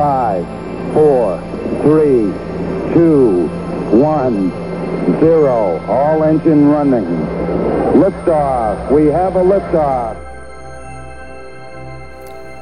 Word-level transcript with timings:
Five, 0.00 0.46
four, 0.94 1.38
three, 1.82 2.32
two, 2.94 3.50
one, 3.92 4.50
zero. 5.20 5.76
All 5.88 6.24
engine 6.24 6.70
running. 6.70 7.04
Liftoff. 8.00 8.90
We 8.90 9.12
have 9.12 9.36
a 9.36 9.44
liftoff. 9.44 10.16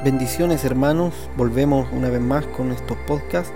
Bendiciones 0.02 0.64
hermanos, 0.64 1.14
volvemos 1.36 1.86
una 1.92 2.10
vez 2.10 2.20
más 2.20 2.44
con 2.46 2.72
estos 2.72 2.96
podcasts 3.06 3.52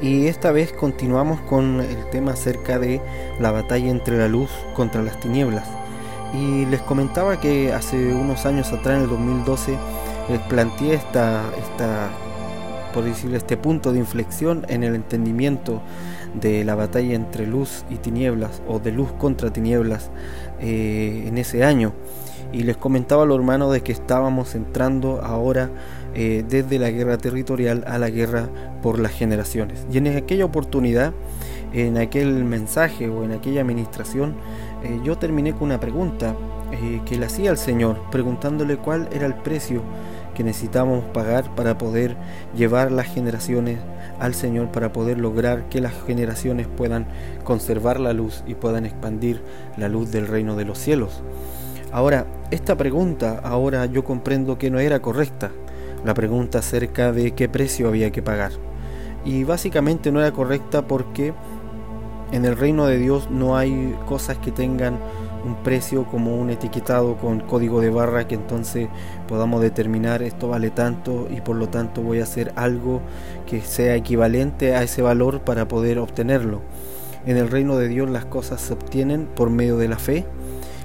y 0.00 0.28
esta 0.28 0.50
vez 0.50 0.72
continuamos 0.72 1.42
con 1.42 1.82
el 1.82 2.06
tema 2.10 2.32
acerca 2.32 2.78
de 2.78 3.02
la 3.38 3.52
batalla 3.52 3.90
entre 3.90 4.16
la 4.16 4.28
luz 4.28 4.50
contra 4.74 5.02
las 5.02 5.20
tinieblas. 5.20 5.68
Y 6.32 6.64
les 6.64 6.80
comentaba 6.80 7.38
que 7.38 7.74
hace 7.74 8.14
unos 8.14 8.46
años 8.46 8.72
atrás, 8.72 8.96
en 8.96 9.02
el 9.02 9.10
2012, 9.10 9.76
les 10.30 10.40
planteé 10.40 10.94
esta, 10.94 11.42
esta 11.58 12.08
por 12.92 13.04
decirlo, 13.04 13.36
este 13.36 13.56
punto 13.56 13.92
de 13.92 13.98
inflexión 13.98 14.64
en 14.68 14.84
el 14.84 14.94
entendimiento 14.94 15.82
de 16.34 16.64
la 16.64 16.74
batalla 16.74 17.14
entre 17.14 17.46
luz 17.46 17.84
y 17.90 17.96
tinieblas 17.96 18.62
o 18.68 18.78
de 18.78 18.92
luz 18.92 19.10
contra 19.12 19.52
tinieblas 19.52 20.10
eh, 20.60 21.24
en 21.26 21.38
ese 21.38 21.64
año. 21.64 21.92
Y 22.52 22.64
les 22.64 22.76
comentaba 22.76 23.22
a 23.22 23.26
los 23.26 23.38
hermanos 23.38 23.72
de 23.72 23.82
que 23.82 23.92
estábamos 23.92 24.54
entrando 24.54 25.20
ahora 25.22 25.70
eh, 26.14 26.44
desde 26.48 26.78
la 26.80 26.90
guerra 26.90 27.16
territorial 27.16 27.84
a 27.86 27.98
la 27.98 28.10
guerra 28.10 28.48
por 28.82 28.98
las 28.98 29.12
generaciones. 29.12 29.86
Y 29.92 29.98
en 29.98 30.08
aquella 30.08 30.44
oportunidad, 30.44 31.12
en 31.72 31.96
aquel 31.96 32.44
mensaje 32.44 33.08
o 33.08 33.24
en 33.24 33.32
aquella 33.32 33.60
administración, 33.60 34.34
eh, 34.82 35.00
yo 35.04 35.16
terminé 35.16 35.52
con 35.52 35.64
una 35.64 35.78
pregunta 35.78 36.34
que 37.04 37.18
le 37.18 37.26
hacía 37.26 37.50
al 37.50 37.58
Señor, 37.58 38.00
preguntándole 38.12 38.76
cuál 38.76 39.08
era 39.12 39.26
el 39.26 39.34
precio 39.34 39.82
que 40.40 40.44
necesitamos 40.44 41.04
pagar 41.12 41.54
para 41.54 41.76
poder 41.76 42.16
llevar 42.56 42.90
las 42.92 43.06
generaciones 43.08 43.78
al 44.18 44.32
Señor, 44.32 44.72
para 44.72 44.90
poder 44.90 45.18
lograr 45.18 45.68
que 45.68 45.82
las 45.82 45.92
generaciones 46.06 46.66
puedan 46.66 47.06
conservar 47.44 48.00
la 48.00 48.14
luz 48.14 48.42
y 48.46 48.54
puedan 48.54 48.86
expandir 48.86 49.42
la 49.76 49.90
luz 49.90 50.10
del 50.10 50.26
reino 50.26 50.56
de 50.56 50.64
los 50.64 50.78
cielos. 50.78 51.22
Ahora, 51.92 52.24
esta 52.50 52.74
pregunta 52.74 53.38
ahora 53.44 53.84
yo 53.84 54.02
comprendo 54.02 54.56
que 54.56 54.70
no 54.70 54.78
era 54.78 55.02
correcta, 55.02 55.50
la 56.06 56.14
pregunta 56.14 56.60
acerca 56.60 57.12
de 57.12 57.32
qué 57.32 57.50
precio 57.50 57.88
había 57.88 58.10
que 58.10 58.22
pagar. 58.22 58.52
Y 59.26 59.44
básicamente 59.44 60.10
no 60.10 60.20
era 60.20 60.32
correcta 60.32 60.86
porque 60.86 61.34
en 62.32 62.46
el 62.46 62.56
reino 62.56 62.86
de 62.86 62.96
Dios 62.96 63.28
no 63.30 63.58
hay 63.58 63.94
cosas 64.06 64.38
que 64.38 64.52
tengan 64.52 64.96
un 65.44 65.56
precio 65.56 66.04
como 66.04 66.36
un 66.36 66.50
etiquetado 66.50 67.16
con 67.16 67.40
código 67.40 67.80
de 67.80 67.90
barra 67.90 68.26
que 68.26 68.34
entonces 68.34 68.88
podamos 69.28 69.62
determinar 69.62 70.22
esto 70.22 70.48
vale 70.48 70.70
tanto 70.70 71.28
y 71.30 71.40
por 71.40 71.56
lo 71.56 71.68
tanto 71.68 72.02
voy 72.02 72.20
a 72.20 72.24
hacer 72.24 72.52
algo 72.56 73.00
que 73.46 73.60
sea 73.60 73.96
equivalente 73.96 74.74
a 74.74 74.82
ese 74.82 75.02
valor 75.02 75.40
para 75.40 75.68
poder 75.68 75.98
obtenerlo. 75.98 76.60
En 77.26 77.36
el 77.36 77.50
reino 77.50 77.76
de 77.76 77.88
Dios 77.88 78.08
las 78.08 78.24
cosas 78.24 78.60
se 78.60 78.72
obtienen 78.72 79.26
por 79.26 79.50
medio 79.50 79.76
de 79.76 79.88
la 79.88 79.98
fe, 79.98 80.24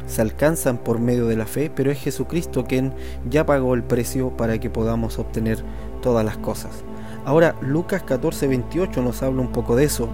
se 0.06 0.22
alcanzan 0.22 0.78
por 0.78 1.00
medio 1.00 1.28
de 1.28 1.38
la 1.38 1.46
fe, 1.46 1.72
pero 1.74 1.92
es 1.92 2.00
Jesucristo 2.00 2.66
quien 2.66 2.94
ya 3.30 3.46
pagó 3.46 3.74
el 3.74 3.84
precio 3.84 4.36
para 4.36 4.60
que 4.60 4.70
podamos 4.70 5.18
obtener 5.18 5.64
todas 6.02 6.26
las 6.26 6.38
cosas. 6.38 6.84
Ahora 7.26 7.56
Lucas 7.62 8.04
14:28 8.06 9.02
nos 9.02 9.24
habla 9.24 9.42
un 9.42 9.52
poco 9.52 9.76
de 9.76 9.86
eso. 9.86 10.10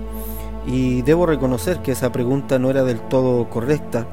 Y 0.65 1.01
debo 1.01 1.25
reconocer 1.25 1.79
que 1.79 1.91
esa 1.91 2.11
pregunta 2.11 2.59
no 2.59 2.69
era 2.69 2.83
del 2.83 3.01
todo 3.01 3.49
correcta, 3.49 4.05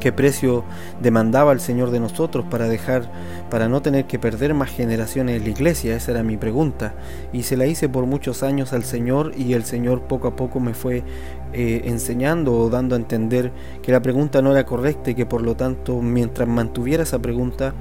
qué 0.00 0.10
precio 0.12 0.64
demandaba 1.00 1.52
el 1.52 1.60
Señor 1.60 1.90
de 1.90 2.00
nosotros 2.00 2.44
para 2.50 2.66
dejar, 2.68 3.10
para 3.50 3.68
no 3.68 3.82
tener 3.82 4.06
que 4.06 4.18
perder 4.18 4.54
más 4.54 4.70
generaciones 4.70 5.36
en 5.36 5.44
la 5.44 5.50
iglesia, 5.50 5.94
esa 5.94 6.10
era 6.10 6.22
mi 6.22 6.36
pregunta. 6.36 6.94
Y 7.32 7.44
se 7.44 7.56
la 7.56 7.66
hice 7.66 7.88
por 7.88 8.06
muchos 8.06 8.42
años 8.42 8.72
al 8.72 8.82
Señor 8.82 9.32
y 9.36 9.52
el 9.52 9.64
Señor 9.64 10.02
poco 10.02 10.28
a 10.28 10.36
poco 10.36 10.58
me 10.58 10.74
fue 10.74 11.04
eh, 11.52 11.82
enseñando 11.84 12.54
o 12.54 12.70
dando 12.70 12.96
a 12.96 12.98
entender 12.98 13.52
que 13.82 13.92
la 13.92 14.02
pregunta 14.02 14.42
no 14.42 14.50
era 14.50 14.66
correcta 14.66 15.10
y 15.10 15.14
que 15.14 15.26
por 15.26 15.42
lo 15.42 15.54
tanto 15.54 16.00
mientras 16.00 16.48
mantuviera 16.48 17.02
esa 17.02 17.20
pregunta 17.20 17.74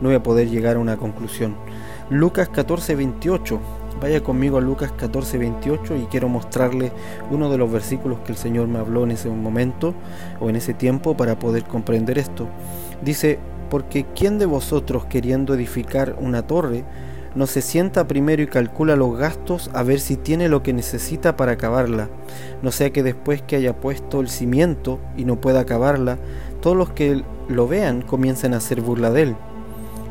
no 0.00 0.10
iba 0.10 0.18
a 0.18 0.22
poder 0.22 0.48
llegar 0.48 0.76
a 0.76 0.80
una 0.80 0.96
conclusión. 0.96 1.56
Lucas 2.08 2.48
14, 2.48 2.94
28 2.94 3.60
Vaya 4.00 4.22
conmigo 4.22 4.58
a 4.58 4.60
Lucas 4.60 4.92
14, 4.92 5.38
28 5.38 5.96
y 5.96 6.06
quiero 6.06 6.28
mostrarle 6.28 6.92
uno 7.30 7.50
de 7.50 7.56
los 7.56 7.72
versículos 7.72 8.18
que 8.20 8.32
el 8.32 8.38
Señor 8.38 8.68
me 8.68 8.78
habló 8.78 9.04
en 9.04 9.12
ese 9.12 9.30
momento 9.30 9.94
o 10.38 10.50
en 10.50 10.56
ese 10.56 10.74
tiempo 10.74 11.16
para 11.16 11.38
poder 11.38 11.64
comprender 11.64 12.18
esto. 12.18 12.46
Dice, 13.02 13.38
porque 13.70 14.04
¿quién 14.14 14.38
de 14.38 14.46
vosotros 14.46 15.06
queriendo 15.06 15.54
edificar 15.54 16.16
una 16.20 16.46
torre 16.46 16.84
no 17.34 17.46
se 17.46 17.62
sienta 17.62 18.06
primero 18.06 18.42
y 18.42 18.46
calcula 18.46 18.96
los 18.96 19.16
gastos 19.16 19.70
a 19.74 19.82
ver 19.82 20.00
si 20.00 20.16
tiene 20.16 20.48
lo 20.48 20.62
que 20.62 20.74
necesita 20.74 21.36
para 21.36 21.52
acabarla? 21.52 22.08
No 22.62 22.72
sea 22.72 22.90
que 22.90 23.02
después 23.02 23.40
que 23.40 23.56
haya 23.56 23.76
puesto 23.76 24.20
el 24.20 24.28
cimiento 24.28 24.98
y 25.16 25.24
no 25.24 25.40
pueda 25.40 25.60
acabarla, 25.60 26.18
todos 26.60 26.76
los 26.76 26.90
que 26.90 27.22
lo 27.48 27.66
vean 27.66 28.02
comiencen 28.02 28.52
a 28.52 28.58
hacer 28.58 28.82
burla 28.82 29.10
de 29.10 29.22
él. 29.22 29.36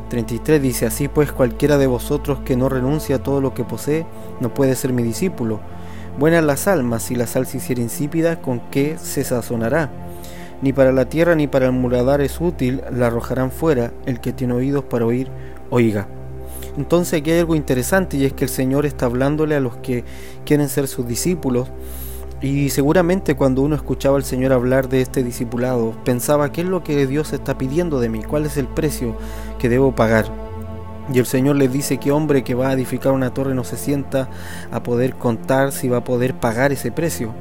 33 0.08 0.62
dice, 0.62 0.86
así 0.86 1.08
pues 1.08 1.32
cualquiera 1.32 1.78
de 1.78 1.86
vosotros 1.86 2.38
que 2.44 2.56
no 2.56 2.68
renuncia 2.68 3.16
a 3.16 3.22
todo 3.22 3.40
lo 3.40 3.54
que 3.54 3.64
posee, 3.64 4.06
no 4.40 4.54
puede 4.54 4.76
ser 4.76 4.92
mi 4.92 5.02
discípulo. 5.02 5.60
Buenas 6.18 6.44
las 6.44 6.68
almas, 6.68 7.02
si 7.02 7.14
la 7.14 7.26
sal 7.26 7.46
se 7.46 7.58
hiciera 7.58 7.82
insípida, 7.82 8.40
¿con 8.40 8.60
qué 8.70 8.96
se 8.98 9.24
sazonará? 9.24 9.90
Ni 10.62 10.72
para 10.72 10.92
la 10.92 11.08
tierra 11.08 11.34
ni 11.34 11.46
para 11.46 11.66
el 11.66 11.72
muradar 11.72 12.20
es 12.20 12.40
útil, 12.40 12.82
la 12.90 13.08
arrojarán 13.08 13.50
fuera, 13.50 13.92
el 14.06 14.20
que 14.20 14.32
tiene 14.32 14.54
oídos 14.54 14.84
para 14.84 15.04
oír, 15.04 15.28
oiga. 15.70 16.08
Entonces 16.78 17.20
aquí 17.20 17.30
hay 17.30 17.40
algo 17.40 17.54
interesante 17.54 18.16
y 18.16 18.24
es 18.24 18.32
que 18.32 18.44
el 18.44 18.50
Señor 18.50 18.86
está 18.86 19.06
hablándole 19.06 19.54
a 19.54 19.60
los 19.60 19.76
que 19.76 20.04
quieren 20.44 20.68
ser 20.68 20.88
sus 20.88 21.06
discípulos, 21.06 21.68
y 22.42 22.68
seguramente 22.68 23.34
cuando 23.34 23.62
uno 23.62 23.74
escuchaba 23.74 24.16
al 24.16 24.24
Señor 24.24 24.52
hablar 24.52 24.88
de 24.88 25.00
este 25.00 25.22
discipulado, 25.22 25.92
pensaba, 26.04 26.52
¿qué 26.52 26.60
es 26.60 26.66
lo 26.66 26.84
que 26.84 27.06
Dios 27.06 27.32
está 27.32 27.56
pidiendo 27.56 27.98
de 27.98 28.10
mí? 28.10 28.22
¿Cuál 28.22 28.44
es 28.44 28.58
el 28.58 28.68
precio 28.68 29.16
que 29.58 29.70
debo 29.70 29.94
pagar? 29.94 30.26
Y 31.12 31.18
el 31.18 31.26
Señor 31.26 31.56
le 31.56 31.68
dice 31.68 31.98
que 31.98 32.12
hombre 32.12 32.44
que 32.44 32.54
va 32.54 32.68
a 32.68 32.72
edificar 32.74 33.12
una 33.12 33.32
torre 33.32 33.54
no 33.54 33.64
se 33.64 33.76
sienta 33.76 34.28
a 34.70 34.82
poder 34.82 35.14
contar 35.14 35.72
si 35.72 35.88
va 35.88 35.98
a 35.98 36.04
poder 36.04 36.34
pagar 36.34 36.72
ese 36.72 36.92
precio. 36.92 37.32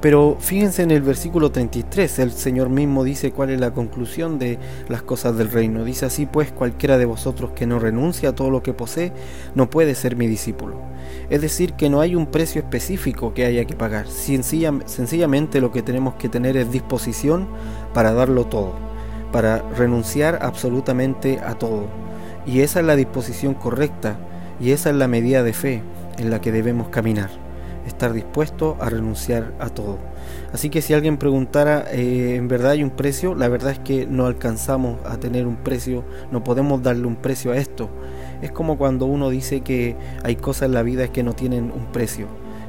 Pero 0.00 0.36
fíjense 0.38 0.84
en 0.84 0.92
el 0.92 1.02
versículo 1.02 1.50
33, 1.50 2.20
el 2.20 2.30
Señor 2.30 2.68
mismo 2.68 3.02
dice 3.02 3.32
cuál 3.32 3.50
es 3.50 3.58
la 3.58 3.72
conclusión 3.72 4.38
de 4.38 4.58
las 4.88 5.02
cosas 5.02 5.36
del 5.36 5.50
reino. 5.50 5.84
Dice 5.84 6.06
así 6.06 6.24
pues, 6.24 6.52
cualquiera 6.52 6.98
de 6.98 7.04
vosotros 7.04 7.50
que 7.50 7.66
no 7.66 7.80
renuncia 7.80 8.28
a 8.28 8.34
todo 8.34 8.50
lo 8.50 8.62
que 8.62 8.72
posee, 8.72 9.12
no 9.56 9.70
puede 9.70 9.96
ser 9.96 10.14
mi 10.14 10.28
discípulo. 10.28 10.76
Es 11.30 11.40
decir, 11.40 11.72
que 11.72 11.90
no 11.90 12.00
hay 12.00 12.14
un 12.14 12.26
precio 12.26 12.60
específico 12.60 13.34
que 13.34 13.44
haya 13.44 13.64
que 13.64 13.74
pagar. 13.74 14.06
sencillamente 14.06 15.60
lo 15.60 15.72
que 15.72 15.82
tenemos 15.82 16.14
que 16.14 16.28
tener 16.28 16.56
es 16.56 16.70
disposición 16.70 17.48
para 17.92 18.12
darlo 18.12 18.46
todo, 18.46 18.74
para 19.32 19.62
renunciar 19.76 20.38
absolutamente 20.42 21.40
a 21.40 21.54
todo. 21.58 21.86
Y 22.46 22.60
esa 22.60 22.78
es 22.80 22.86
la 22.86 22.94
disposición 22.94 23.54
correcta 23.54 24.16
y 24.60 24.70
esa 24.70 24.90
es 24.90 24.96
la 24.96 25.08
medida 25.08 25.42
de 25.42 25.52
fe 25.52 25.82
en 26.18 26.30
la 26.30 26.40
que 26.40 26.52
debemos 26.52 26.88
caminar 26.88 27.47
estar 27.88 28.12
dispuesto 28.12 28.76
a 28.80 28.88
renunciar 28.88 29.52
a 29.58 29.68
todo. 29.68 29.98
Así 30.52 30.70
que 30.70 30.82
si 30.82 30.94
alguien 30.94 31.16
preguntara, 31.16 31.84
eh, 31.90 32.36
¿en 32.36 32.48
verdad 32.48 32.72
hay 32.72 32.82
un 32.82 32.90
precio? 32.90 33.34
La 33.34 33.48
verdad 33.48 33.72
es 33.72 33.78
que 33.80 34.06
no 34.06 34.26
alcanzamos 34.26 34.98
a 35.04 35.18
tener 35.18 35.46
un 35.46 35.56
precio, 35.56 36.04
no 36.30 36.44
podemos 36.44 36.82
darle 36.82 37.06
un 37.06 37.16
precio 37.16 37.52
a 37.52 37.56
esto. 37.56 37.88
Es 38.40 38.52
como 38.52 38.78
cuando 38.78 39.06
uno 39.06 39.30
dice 39.30 39.62
que 39.62 39.96
hay 40.22 40.36
cosas 40.36 40.66
en 40.66 40.74
la 40.74 40.82
vida 40.82 41.08
que 41.08 41.22
no 41.22 41.32
tienen 41.32 41.72
un 41.72 41.86
precio. 41.92 42.26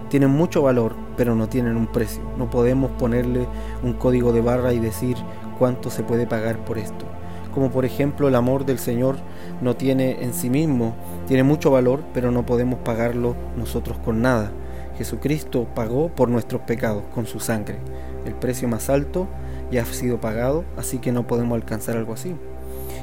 Tienen 0.09 0.31
mucho 0.31 0.63
valor, 0.63 0.96
pero 1.16 1.36
no 1.36 1.47
tienen 1.47 1.78
un 1.78 1.86
precio. 1.86 2.24
No 2.38 2.50
podemos 2.50 2.90
ponerle 2.91 3.46
un 3.84 3.94
código 3.94 4.34
de 4.34 4.41
barra 4.41 4.74
y 4.74 4.80
decir 4.80 5.16
cuánto 5.59 5.91
se 5.91 6.01
puede 6.01 6.25
pagar 6.25 6.66
por 6.66 6.80
esto. 6.80 7.06
Como 7.53 7.69
por 7.69 7.86
ejemplo 7.86 8.28
el 8.28 8.36
amor 8.36 8.66
del 8.66 8.80
Señor 8.80 9.18
no 9.62 9.75
tiene 9.75 10.24
en 10.24 10.34
sí 10.34 10.50
mismo, 10.50 10.96
tiene 11.28 11.44
mucho 11.44 11.72
valor, 11.72 12.03
pero 12.13 12.31
no 12.31 12.46
podemos 12.46 12.80
pagarlo 12.80 13.36
nosotros 13.57 13.98
con 14.00 14.21
nada. 14.21 14.51
Jesucristo 15.00 15.66
pagó 15.74 16.10
por 16.10 16.28
nuestros 16.28 16.63
pecados 16.63 17.04
con 17.16 17.25
su 17.25 17.40
sangre. 17.40 17.78
El 18.25 18.34
precio 18.36 18.68
más 18.68 18.90
alto 18.90 19.30
ya 19.72 19.84
ha 19.84 19.86
sido 19.86 20.19
pagado, 20.19 20.66
así 20.75 20.98
que 20.98 21.13
no 21.13 21.25
podemos 21.25 21.56
alcanzar 21.56 21.96
algo 21.96 22.12
así. 22.12 22.36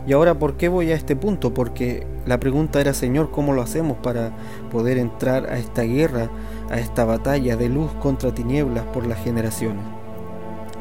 Y 0.06 0.12
ahora, 0.12 0.38
¿por 0.38 0.58
qué 0.58 0.69
voy 0.69 0.93
a 0.93 0.94
este 0.94 1.16
punto? 1.16 1.54
Porque 1.54 2.06
la 2.26 2.38
pregunta 2.38 2.82
era, 2.82 2.93
Señor, 2.93 3.31
¿cómo 3.31 3.54
lo 3.54 3.62
hacemos 3.62 3.96
para 3.96 4.31
poder 4.70 4.98
entrar 4.98 5.46
a 5.46 5.58
esta 5.58 5.84
guerra, 5.84 6.28
a 6.70 6.78
esta 6.78 7.06
batalla 7.06 7.56
de 7.56 7.70
luz 7.70 7.90
contra 7.94 8.34
tinieblas 8.34 8.84
por 8.84 9.06
las 9.06 9.25
generaciones? 9.25 9.82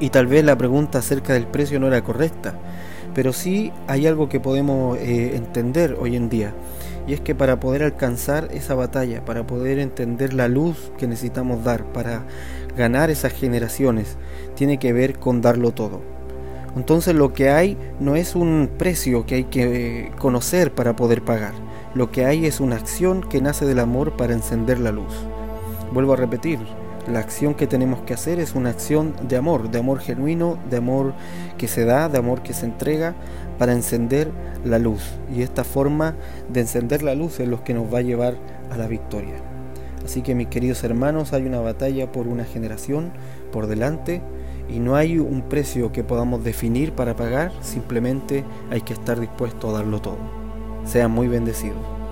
Y 0.02 0.10
tal 0.10 0.28
vez 0.28 0.44
la 0.44 0.58
pregunta 0.58 1.00
acerca 1.00 1.32
del 1.32 1.48
precio 1.48 1.80
no 1.80 1.88
era 1.88 2.04
correcta, 2.04 2.56
pero 3.14 3.32
sí 3.32 3.72
hay 3.88 4.06
algo 4.06 4.28
que 4.28 4.42
podemos 4.42 4.98
eh, 4.98 5.38
entender 5.38 5.96
hoy 5.98 6.18
en 6.18 6.28
día. 6.28 6.54
Y 7.08 7.14
es 7.14 7.22
que 7.22 7.36
para 7.36 7.60
poder 7.60 7.84
alcanzar 7.84 8.50
esa 8.52 8.76
batalla, 8.76 9.24
para 9.24 9.46
poder 9.46 9.80
entender 9.80 10.34
la 10.34 10.48
luz 10.48 10.92
que 10.98 11.08
necesitamos 11.08 11.64
dar, 11.64 11.86
para 11.86 12.24
ganar 12.76 13.10
esas 13.10 13.34
generaciones, 13.34 14.18
tiene 14.56 14.80
que 14.80 14.94
ver 14.94 15.20
con 15.20 15.42
darlo 15.42 15.72
todo. 15.72 16.02
Entonces 16.76 17.16
lo 17.16 17.34
que 17.34 17.50
hay 17.50 17.78
no 18.00 18.16
es 18.16 18.36
un 18.36 18.70
precio 18.78 19.26
que 19.26 19.36
hay 19.36 19.44
que 19.46 20.12
conocer 20.20 20.74
para 20.74 20.96
poder 20.96 21.22
pagar. 21.22 21.54
Lo 21.94 22.12
que 22.12 22.26
hay 22.26 22.46
es 22.46 22.60
una 22.60 22.76
acción 22.76 23.22
que 23.22 23.42
nace 23.42 23.66
del 23.66 23.80
amor 23.80 24.18
para 24.18 24.34
encender 24.34 24.80
la 24.80 24.92
luz. 24.92 25.14
Vuelvo 25.94 26.14
a 26.14 26.18
repetir, 26.18 26.60
la 27.08 27.20
acción 27.20 27.54
que 27.54 27.68
tenemos 27.68 28.02
que 28.02 28.16
hacer 28.16 28.40
es 28.40 28.56
una 28.56 28.72
acción 28.72 29.14
de 29.28 29.38
amor, 29.38 29.70
de 29.70 29.80
amor 29.80 30.00
genuino, 30.00 30.58
de 30.70 30.78
amor 30.78 31.14
que 31.58 31.68
se 31.68 31.86
da, 31.86 32.10
de 32.10 32.18
amor 32.18 32.42
que 32.42 32.54
se 32.54 32.66
entrega 32.66 33.14
para 33.58 33.74
encender 33.74 34.30
la 34.64 34.80
luz. 34.80 35.02
Y 35.34 35.42
esta 35.42 35.64
forma 35.64 36.16
de 36.50 36.62
encender 36.62 37.04
la 37.04 37.16
luz 37.16 37.40
es 37.40 37.48
lo 37.48 37.64
que 37.64 37.74
nos 37.74 37.94
va 37.94 38.00
a 38.00 38.04
llevar 38.04 38.36
a 38.72 38.78
la 38.78 38.88
victoria. 38.88 39.36
Así 40.04 40.22
que 40.22 40.36
mis 40.36 40.48
queridos 40.48 40.84
hermanos, 40.84 41.34
hay 41.34 41.46
una 41.46 41.60
batalla 41.60 42.12
por 42.12 42.28
una 42.28 42.46
generación 42.46 43.12
por 43.52 43.68
delante 43.68 44.22
y 44.70 44.80
no 44.80 44.96
hay 44.96 45.18
un 45.18 45.44
precio 45.44 45.92
que 45.92 46.04
podamos 46.04 46.44
definir 46.44 46.94
para 46.94 47.16
pagar, 47.16 47.52
simplemente 47.62 48.44
hay 48.70 48.82
que 48.82 48.94
estar 48.94 49.20
dispuesto 49.20 49.70
a 49.70 49.74
darlo 49.74 50.02
todo. 50.02 50.18
Sean 50.86 51.12
muy 51.12 51.28
bendecidos. 51.28 52.05